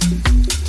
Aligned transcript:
The 0.00 0.32
mix. 0.38 0.59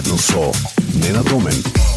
Радио 0.00 0.16
Шоу. 0.16 0.52
Ненадомен. 0.94 1.52
Ненадомен. 1.52 1.89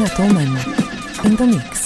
Nina 0.00 0.14
Toman 0.14 1.26
in 1.26 1.36
the 1.36 1.46
mix. 1.46 1.79